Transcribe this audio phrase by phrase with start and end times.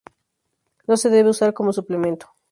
[0.87, 2.31] No se debe usar como suplemento.